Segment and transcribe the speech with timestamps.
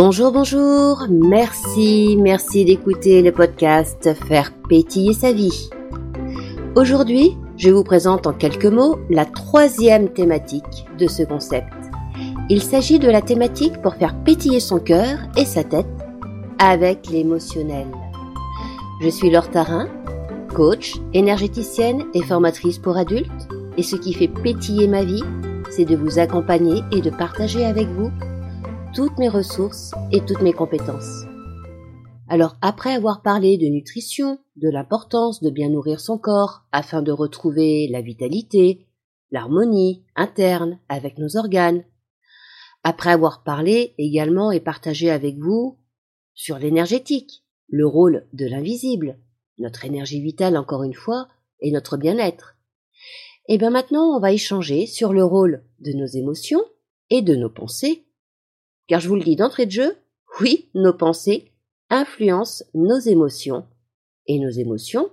[0.00, 5.70] Bonjour, bonjour, merci, merci d'écouter le podcast Faire pétiller sa vie.
[6.76, 11.72] Aujourd'hui, je vous présente en quelques mots la troisième thématique de ce concept.
[12.48, 15.88] Il s'agit de la thématique pour faire pétiller son cœur et sa tête
[16.60, 17.88] avec l'émotionnel.
[19.00, 19.88] Je suis Laure Tarin,
[20.54, 25.24] coach, énergéticienne et formatrice pour adultes, et ce qui fait pétiller ma vie,
[25.70, 28.12] c'est de vous accompagner et de partager avec vous
[28.98, 31.22] toutes mes ressources et toutes mes compétences.
[32.28, 37.12] Alors après avoir parlé de nutrition, de l'importance de bien nourrir son corps afin de
[37.12, 38.88] retrouver la vitalité,
[39.30, 41.84] l'harmonie interne avec nos organes,
[42.82, 45.78] après avoir parlé également et partagé avec vous
[46.34, 49.20] sur l'énergétique, le rôle de l'invisible,
[49.58, 51.28] notre énergie vitale encore une fois,
[51.60, 52.56] et notre bien-être.
[53.46, 56.64] Et eh bien maintenant on va échanger sur le rôle de nos émotions
[57.10, 58.07] et de nos pensées
[58.88, 59.96] car je vous le dis d'entrée de jeu,
[60.40, 61.52] oui, nos pensées
[61.90, 63.66] influencent nos émotions,
[64.26, 65.10] et nos émotions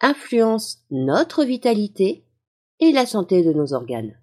[0.00, 2.24] influencent notre vitalité
[2.80, 4.18] et la santé de nos organes.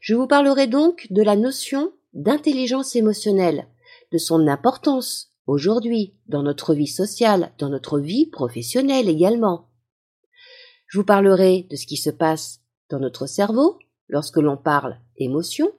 [0.00, 3.66] Je vous parlerai donc de la notion d'intelligence émotionnelle,
[4.12, 9.70] de son importance aujourd'hui dans notre vie sociale, dans notre vie professionnelle également.
[10.86, 15.72] Je vous parlerai de ce qui se passe dans notre cerveau lorsque l'on parle émotion,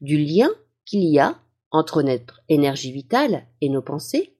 [0.00, 0.48] du lien
[0.88, 1.38] qu'il y a
[1.70, 4.38] entre notre énergie vitale et nos pensées,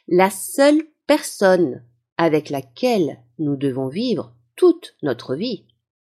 [0.08, 1.84] La seule personne
[2.16, 5.66] avec laquelle nous devons vivre toute notre vie,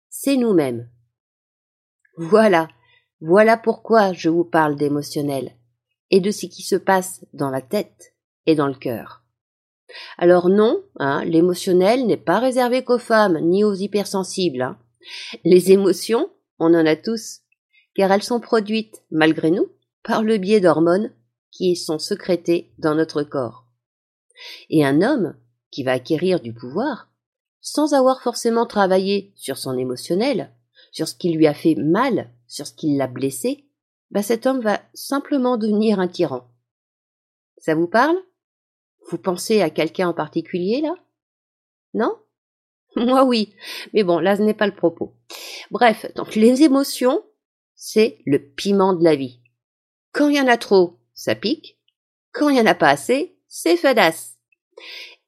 [0.10, 0.90] c'est nous-mêmes.
[2.18, 2.70] Voilà,
[3.20, 5.52] voilà pourquoi je vous parle d'émotionnel
[6.10, 8.14] et de ce qui se passe dans la tête
[8.46, 9.24] et dans le cœur.
[10.18, 14.62] Alors non, hein, l'émotionnel n'est pas réservé qu'aux femmes ni aux hypersensibles.
[14.62, 14.78] Hein.
[15.44, 17.42] Les émotions, on en a tous,
[17.96, 19.68] car elles sont produites, malgré nous,
[20.04, 21.12] par le biais d'hormones
[21.52, 23.68] qui sont sécrétés dans notre corps.
[24.70, 25.36] Et un homme
[25.70, 27.10] qui va acquérir du pouvoir,
[27.60, 30.52] sans avoir forcément travaillé sur son émotionnel,
[30.92, 33.66] sur ce qui lui a fait mal, sur ce qui l'a blessé,
[34.10, 36.50] bah cet homme va simplement devenir un tyran.
[37.58, 38.18] Ça vous parle?
[39.10, 40.96] Vous pensez à quelqu'un en particulier là?
[41.94, 42.18] Non?
[42.96, 43.56] Moi oui,
[43.94, 45.16] mais bon, là ce n'est pas le propos.
[45.70, 47.24] Bref, donc les émotions,
[47.76, 49.40] c'est le piment de la vie.
[50.12, 51.78] Quand il y en a trop, ça pique.
[52.32, 54.40] Quand il n'y en a pas assez, c'est fadasse.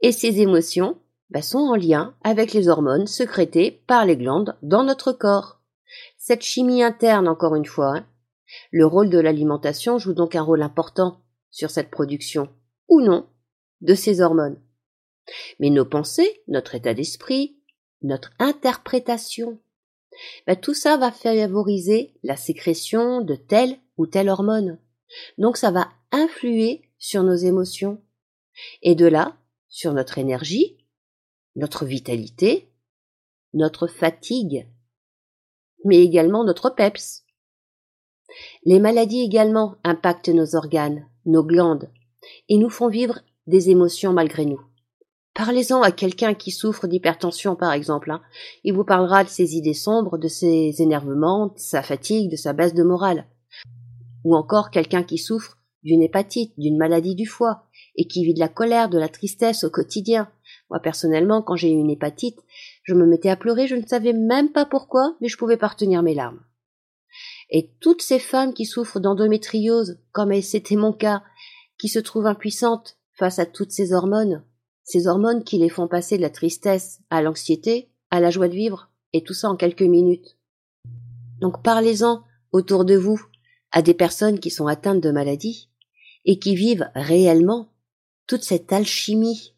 [0.01, 0.97] Et ces émotions
[1.29, 5.61] bah, sont en lien avec les hormones sécrétées par les glandes dans notre corps.
[6.17, 8.07] Cette chimie interne, encore une fois, hein.
[8.71, 11.21] le rôle de l'alimentation joue donc un rôle important
[11.51, 12.49] sur cette production,
[12.87, 13.27] ou non,
[13.81, 14.59] de ces hormones.
[15.59, 17.59] Mais nos pensées, notre état d'esprit,
[18.01, 19.59] notre interprétation,
[20.47, 24.79] bah, tout ça va favoriser la sécrétion de telle ou telle hormone.
[25.37, 28.01] Donc ça va influer sur nos émotions.
[28.81, 29.37] Et de là,
[29.67, 30.77] sur notre énergie,
[31.55, 32.69] notre vitalité,
[33.53, 34.67] notre fatigue,
[35.85, 37.23] mais également notre peps.
[38.63, 41.89] Les maladies également impactent nos organes, nos glandes,
[42.49, 44.61] et nous font vivre des émotions malgré nous.
[45.33, 48.11] Parlez-en à quelqu'un qui souffre d'hypertension, par exemple.
[48.11, 48.21] Hein.
[48.63, 52.53] Il vous parlera de ses idées sombres, de ses énervements, de sa fatigue, de sa
[52.53, 53.27] baisse de morale
[54.23, 57.63] ou encore quelqu'un qui souffre d'une hépatite, d'une maladie du foie,
[57.95, 60.29] et qui vit de la colère, de la tristesse au quotidien.
[60.69, 62.39] Moi, personnellement, quand j'ai eu une hépatite,
[62.83, 65.67] je me mettais à pleurer, je ne savais même pas pourquoi, mais je pouvais pas
[65.67, 66.39] retenir mes larmes.
[67.49, 71.21] Et toutes ces femmes qui souffrent d'endométriose, comme c'était mon cas,
[71.77, 74.43] qui se trouvent impuissantes face à toutes ces hormones,
[74.83, 78.55] ces hormones qui les font passer de la tristesse à l'anxiété, à la joie de
[78.55, 80.37] vivre, et tout ça en quelques minutes.
[81.39, 83.21] Donc parlez-en autour de vous,
[83.73, 85.69] à des personnes qui sont atteintes de maladies
[86.25, 87.73] et qui vivent réellement
[88.27, 89.55] toute cette alchimie,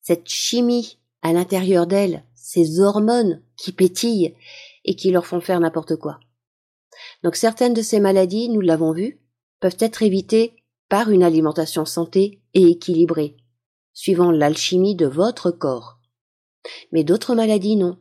[0.00, 4.36] cette chimie à l'intérieur d'elles, ces hormones qui pétillent
[4.84, 6.20] et qui leur font faire n'importe quoi.
[7.22, 9.18] Donc certaines de ces maladies, nous l'avons vu,
[9.60, 10.54] peuvent être évitées
[10.90, 13.36] par une alimentation santé et équilibrée,
[13.94, 15.98] suivant l'alchimie de votre corps.
[16.92, 17.98] Mais d'autres maladies, non.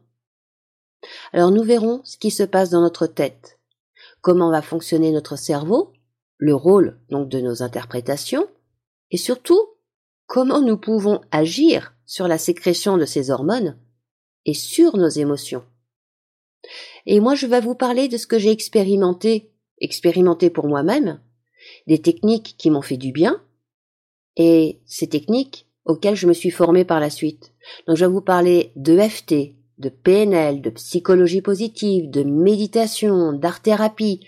[1.31, 3.59] Alors nous verrons ce qui se passe dans notre tête,
[4.23, 5.91] comment va fonctionner notre cerveau,
[6.37, 8.47] le rôle donc de nos interprétations,
[9.11, 9.61] et surtout
[10.25, 13.77] comment nous pouvons agir sur la sécrétion de ces hormones
[14.45, 15.63] et sur nos émotions.
[17.05, 21.19] Et moi je vais vous parler de ce que j'ai expérimenté, expérimenté pour moi-même,
[21.87, 23.43] des techniques qui m'ont fait du bien,
[24.37, 27.51] et ces techniques auxquelles je me suis formée par la suite.
[27.87, 34.25] Donc je vais vous parler de FT, de PNL, de psychologie positive, de méditation, d'art-thérapie.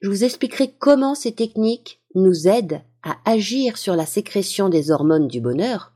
[0.00, 5.28] Je vous expliquerai comment ces techniques nous aident à agir sur la sécrétion des hormones
[5.28, 5.92] du bonheur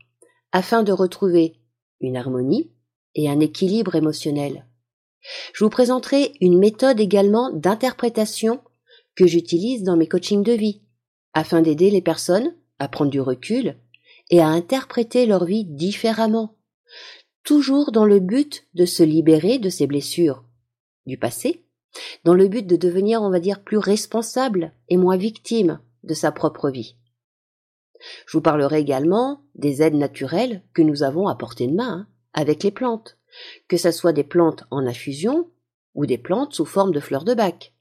[0.51, 1.55] afin de retrouver
[2.01, 2.71] une harmonie
[3.15, 4.65] et un équilibre émotionnel.
[5.53, 8.61] Je vous présenterai une méthode également d'interprétation
[9.15, 10.81] que j'utilise dans mes coachings de vie
[11.33, 13.75] afin d'aider les personnes à prendre du recul
[14.29, 16.55] et à interpréter leur vie différemment,
[17.45, 20.43] toujours dans le but de se libérer de ces blessures
[21.05, 21.63] du passé,
[22.25, 26.31] dans le but de devenir, on va dire, plus responsable et moins victime de sa
[26.31, 26.97] propre vie.
[28.27, 32.07] Je vous parlerai également des aides naturelles que nous avons à portée de main hein,
[32.33, 33.17] avec les plantes,
[33.67, 35.49] que ce soit des plantes en infusion
[35.93, 37.73] ou des plantes sous forme de fleurs de bac.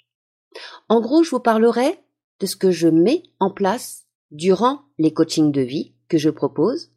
[0.88, 1.98] En gros, je vous parlerai
[2.38, 6.92] de ce que je mets en place durant les coachings de vie que je propose,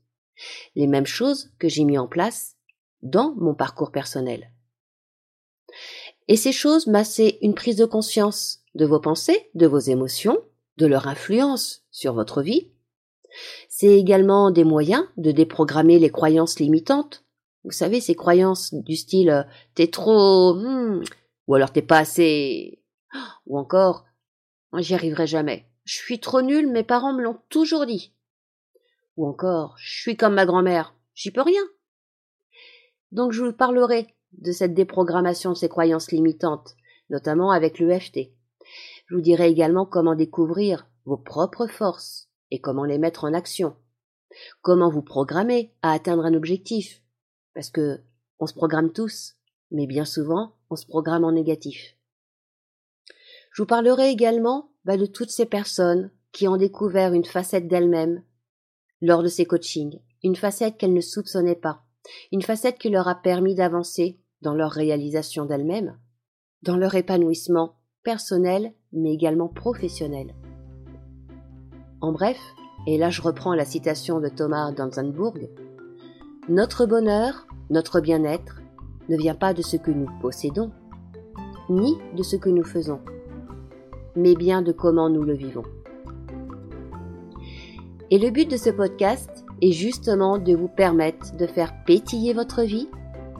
[0.75, 2.56] les mêmes choses que j'ai mis en place
[3.09, 4.51] dans mon parcours personnel.
[6.27, 10.38] Et ces choses, c'est une prise de conscience de vos pensées, de vos émotions,
[10.77, 12.71] de leur influence sur votre vie.
[13.69, 17.24] C'est également des moyens de déprogrammer les croyances limitantes.
[17.63, 19.44] Vous savez, ces croyances du style euh,
[19.75, 21.03] t'es trop, hmm,
[21.48, 22.81] ou alors t'es pas assez,
[23.45, 24.06] ou encore
[24.77, 25.65] j'y arriverai jamais.
[25.83, 28.13] Je suis trop nulle, mes parents me l'ont toujours dit.
[29.15, 31.63] Ou encore, je suis comme ma grand-mère, j'y peux rien.
[33.12, 36.75] Donc je vous parlerai de cette déprogrammation de ces croyances limitantes,
[37.09, 38.31] notamment avec l'EFT.
[39.07, 43.75] Je vous dirai également comment découvrir vos propres forces et comment les mettre en action.
[44.62, 47.01] Comment vous programmer à atteindre un objectif.
[47.54, 48.01] Parce que
[48.39, 49.36] on se programme tous,
[49.71, 51.95] mais bien souvent, on se programme en négatif.
[53.51, 58.24] Je vous parlerai également bah, de toutes ces personnes qui ont découvert une facette d'elles-mêmes
[59.01, 61.83] lors de ces coachings, une facette qu'elles ne soupçonnaient pas,
[62.31, 65.98] une facette qui leur a permis d'avancer dans leur réalisation d'elles-mêmes,
[66.63, 70.33] dans leur épanouissement personnel mais également professionnel.
[72.01, 72.38] En bref,
[72.86, 75.50] et là je reprends la citation de Thomas Danzenburg,
[76.50, 78.62] notre bonheur, notre bien-être
[79.10, 80.71] ne vient pas de ce que nous possédons,
[81.69, 83.01] ni de ce que nous faisons,
[84.15, 85.65] mais bien de comment nous le vivons.
[88.10, 92.63] Et le but de ce podcast est justement de vous permettre de faire pétiller votre
[92.63, 92.88] vie,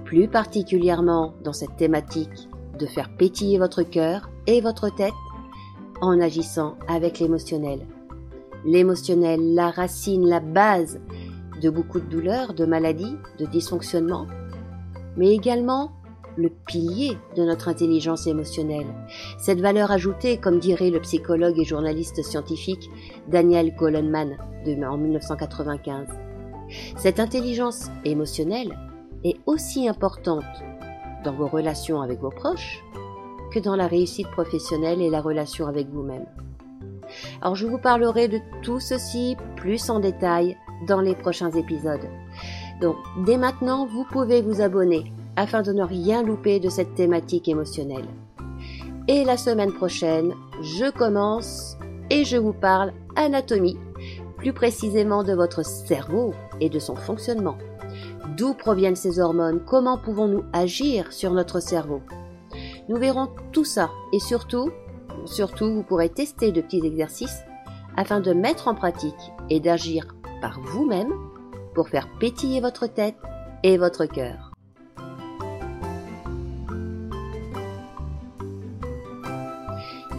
[0.06, 5.14] plus particulièrement dans cette thématique de faire pétiller votre cœur et votre tête
[6.02, 7.80] en agissant avec l'émotionnel.
[8.66, 11.00] L'émotionnel, la racine, la base
[11.62, 14.28] de beaucoup de douleurs, de maladies, de dysfonctionnements,
[15.16, 15.92] mais également
[16.38, 18.88] le pilier de notre intelligence émotionnelle.
[19.38, 22.90] Cette valeur ajoutée, comme dirait le psychologue et journaliste scientifique
[23.28, 24.38] Daniel Goleman
[24.86, 26.08] en 1995.
[26.98, 28.78] Cette intelligence émotionnelle
[29.24, 30.44] est aussi importante
[31.24, 32.84] dans vos relations avec vos proches
[33.52, 36.26] que dans la réussite professionnelle et la relation avec vous-même.
[37.42, 42.08] Alors je vous parlerai de tout ceci plus en détail dans les prochains épisodes.
[42.82, 47.48] Donc dès maintenant, vous pouvez vous abonner afin de ne rien louper de cette thématique
[47.48, 48.08] émotionnelle.
[49.08, 51.78] Et la semaine prochaine, je commence
[52.10, 53.78] et je vous parle anatomie,
[54.36, 57.58] plus précisément de votre cerveau et de son fonctionnement.
[58.36, 59.62] D'où proviennent ces hormones?
[59.66, 62.02] Comment pouvons-nous agir sur notre cerveau?
[62.90, 64.72] Nous verrons tout ça et surtout,
[65.26, 67.42] surtout, vous pourrez tester de petits exercices
[67.96, 69.14] afin de mettre en pratique
[69.50, 70.08] et d'agir
[70.42, 71.14] par vous-même
[71.74, 73.16] pour faire pétiller votre tête
[73.64, 74.47] et votre cœur.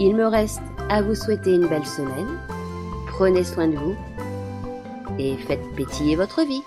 [0.01, 2.39] Il me reste à vous souhaiter une belle semaine.
[3.09, 3.97] Prenez soin de vous
[5.19, 6.63] et faites pétiller votre vie.